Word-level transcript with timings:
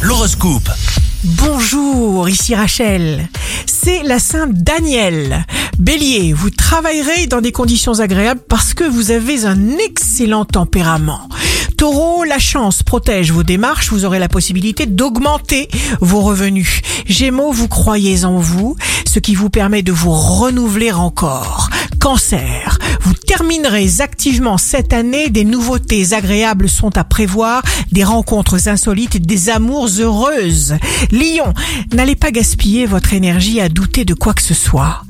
L'horoscope. 0.00 0.70
Bonjour, 1.24 2.26
ici 2.30 2.54
Rachel. 2.54 3.28
C'est 3.66 4.02
la 4.02 4.18
Sainte 4.18 4.54
Daniel. 4.54 5.44
Bélier, 5.78 6.32
vous 6.32 6.48
travaillerez 6.48 7.26
dans 7.26 7.42
des 7.42 7.52
conditions 7.52 8.00
agréables 8.00 8.40
parce 8.48 8.72
que 8.72 8.84
vous 8.84 9.10
avez 9.10 9.44
un 9.44 9.76
excellent 9.76 10.46
tempérament. 10.46 11.28
Taureau, 11.76 12.24
la 12.24 12.38
chance 12.38 12.82
protège 12.82 13.32
vos 13.32 13.42
démarches, 13.42 13.90
vous 13.90 14.04
aurez 14.04 14.18
la 14.18 14.28
possibilité 14.28 14.84
d'augmenter 14.86 15.68
vos 16.00 16.20
revenus. 16.20 16.82
Gémeaux, 17.06 17.52
vous 17.52 17.68
croyez 17.68 18.24
en 18.24 18.38
vous, 18.38 18.76
ce 19.06 19.18
qui 19.18 19.34
vous 19.34 19.50
permet 19.50 19.82
de 19.82 19.92
vous 19.92 20.12
renouveler 20.12 20.92
encore. 20.92 21.69
Cancer, 22.00 22.78
vous 23.02 23.12
terminerez 23.12 24.00
activement 24.00 24.56
cette 24.56 24.94
année, 24.94 25.28
des 25.28 25.44
nouveautés 25.44 26.14
agréables 26.14 26.70
sont 26.70 26.96
à 26.96 27.04
prévoir, 27.04 27.62
des 27.92 28.04
rencontres 28.04 28.68
insolites, 28.68 29.20
des 29.20 29.50
amours 29.50 29.88
heureuses. 30.00 30.76
Lion, 31.12 31.52
n'allez 31.92 32.16
pas 32.16 32.30
gaspiller 32.30 32.86
votre 32.86 33.12
énergie 33.12 33.60
à 33.60 33.68
douter 33.68 34.06
de 34.06 34.14
quoi 34.14 34.32
que 34.32 34.40
ce 34.40 34.54
soit. 34.54 35.02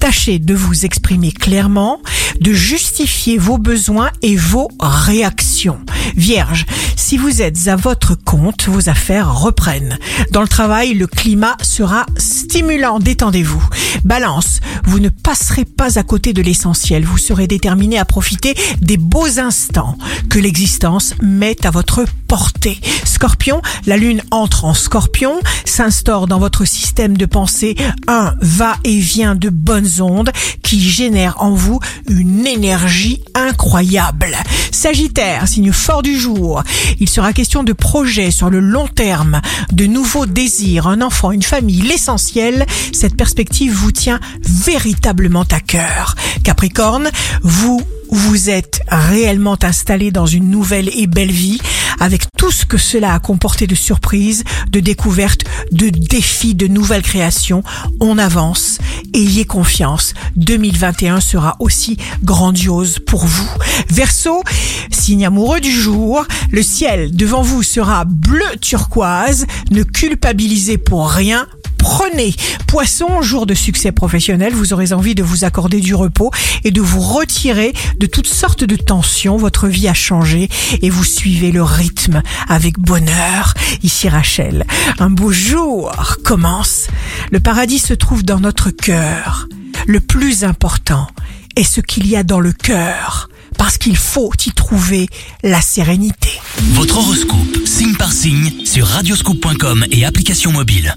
Tâchez 0.00 0.38
de 0.38 0.54
vous 0.54 0.84
exprimer 0.84 1.32
clairement, 1.32 2.02
de 2.38 2.52
justifier 2.52 3.38
vos 3.38 3.56
besoins 3.56 4.10
et 4.20 4.36
vos 4.36 4.70
réactions. 4.78 5.78
Vierge, 6.14 6.66
si 6.94 7.16
vous 7.16 7.42
êtes 7.42 7.68
à 7.68 7.76
votre 7.76 8.14
compte, 8.14 8.68
vos 8.68 8.88
affaires 8.88 9.34
reprennent. 9.34 9.98
Dans 10.30 10.42
le 10.42 10.48
travail, 10.48 10.94
le 10.94 11.06
climat 11.06 11.56
sera 11.62 12.04
stimulant, 12.18 12.98
détendez-vous. 12.98 13.66
Balance, 14.04 14.60
vous 14.86 15.00
ne 15.00 15.08
passerez 15.08 15.64
pas 15.64 15.98
à 15.98 16.02
côté 16.02 16.32
de 16.32 16.42
l'essentiel, 16.42 17.04
vous 17.04 17.18
serez 17.18 17.46
déterminé 17.46 17.98
à 17.98 18.04
profiter 18.04 18.54
des 18.80 18.96
beaux 18.96 19.38
instants 19.38 19.98
que 20.30 20.38
l'existence 20.38 21.14
met 21.22 21.64
à 21.66 21.70
votre 21.70 22.04
portée. 22.28 22.80
Scorpion, 23.04 23.62
la 23.86 23.96
lune 23.96 24.22
entre 24.30 24.64
en 24.64 24.74
scorpion, 24.74 25.40
s'instaure 25.64 26.26
dans 26.26 26.38
votre 26.38 26.64
système 26.64 27.16
de 27.16 27.26
pensée 27.26 27.76
un 28.06 28.34
va-et-vient 28.40 29.34
de 29.34 29.50
bonnes 29.50 30.00
ondes 30.00 30.30
qui 30.62 30.80
génèrent 30.80 31.40
en 31.40 31.52
vous 31.52 31.80
une 32.08 32.46
énergie 32.46 33.22
incroyable. 33.34 34.36
Sagittaire, 34.84 35.48
signe 35.48 35.72
fort 35.72 36.02
du 36.02 36.20
jour, 36.20 36.62
il 37.00 37.08
sera 37.08 37.32
question 37.32 37.62
de 37.62 37.72
projets 37.72 38.30
sur 38.30 38.50
le 38.50 38.60
long 38.60 38.86
terme, 38.86 39.40
de 39.72 39.86
nouveaux 39.86 40.26
désirs, 40.26 40.88
un 40.88 41.00
enfant, 41.00 41.30
une 41.30 41.42
famille, 41.42 41.80
l'essentiel. 41.80 42.66
Cette 42.92 43.16
perspective 43.16 43.72
vous 43.72 43.92
tient 43.92 44.20
véritablement 44.42 45.46
à 45.50 45.60
cœur. 45.60 46.16
Capricorne, 46.42 47.08
vous 47.40 47.80
vous 48.10 48.50
êtes 48.50 48.82
réellement 48.88 49.56
installé 49.62 50.10
dans 50.10 50.26
une 50.26 50.50
nouvelle 50.50 50.90
et 50.94 51.06
belle 51.06 51.32
vie 51.32 51.60
avec 52.00 52.22
tout 52.36 52.50
ce 52.50 52.64
que 52.66 52.78
cela 52.78 53.14
a 53.14 53.18
comporté 53.18 53.66
de 53.66 53.74
surprises, 53.74 54.44
de 54.70 54.80
découvertes, 54.80 55.44
de 55.72 55.88
défis, 55.88 56.54
de 56.54 56.66
nouvelles 56.66 57.02
créations. 57.02 57.62
On 58.00 58.18
avance. 58.18 58.78
Ayez 59.14 59.44
confiance. 59.44 60.14
2021 60.36 61.20
sera 61.20 61.56
aussi 61.60 61.96
grandiose 62.22 62.98
pour 62.98 63.24
vous. 63.24 63.48
Verseau, 63.90 64.42
signe 64.90 65.26
amoureux 65.26 65.60
du 65.60 65.70
jour, 65.70 66.26
le 66.50 66.62
ciel 66.62 67.14
devant 67.14 67.42
vous 67.42 67.62
sera 67.62 68.04
bleu 68.04 68.44
turquoise. 68.60 69.46
Ne 69.70 69.82
culpabilisez 69.82 70.78
pour 70.78 71.10
rien 71.10 71.46
prenez. 71.84 72.34
Poisson, 72.66 73.20
jour 73.20 73.44
de 73.44 73.52
succès 73.52 73.92
professionnel, 73.92 74.54
vous 74.54 74.72
aurez 74.72 74.94
envie 74.94 75.14
de 75.14 75.22
vous 75.22 75.44
accorder 75.44 75.80
du 75.80 75.94
repos 75.94 76.30
et 76.64 76.70
de 76.70 76.80
vous 76.80 77.02
retirer 77.02 77.74
de 77.98 78.06
toutes 78.06 78.26
sortes 78.26 78.64
de 78.64 78.74
tensions. 78.74 79.36
Votre 79.36 79.68
vie 79.68 79.86
a 79.86 79.92
changé 79.92 80.48
et 80.80 80.88
vous 80.88 81.04
suivez 81.04 81.52
le 81.52 81.62
rythme 81.62 82.22
avec 82.48 82.78
bonheur. 82.78 83.52
Ici 83.82 84.08
Rachel, 84.08 84.64
un 84.98 85.10
beau 85.10 85.30
jour 85.30 85.92
commence. 86.24 86.86
Le 87.30 87.40
paradis 87.40 87.78
se 87.78 87.92
trouve 87.92 88.24
dans 88.24 88.40
notre 88.40 88.70
cœur. 88.70 89.46
Le 89.86 90.00
plus 90.00 90.42
important 90.42 91.06
est 91.54 91.64
ce 91.64 91.82
qu'il 91.82 92.06
y 92.06 92.16
a 92.16 92.22
dans 92.22 92.40
le 92.40 92.52
cœur 92.52 93.28
parce 93.58 93.76
qu'il 93.76 93.98
faut 93.98 94.32
y 94.46 94.52
trouver 94.52 95.06
la 95.42 95.60
sérénité. 95.60 96.30
Votre 96.72 96.96
horoscope, 96.96 97.66
signe 97.66 97.94
par 97.94 98.12
signe, 98.12 98.64
sur 98.64 98.86
radioscoop.com 98.86 99.84
et 99.92 100.06
application 100.06 100.50
mobile. 100.50 100.94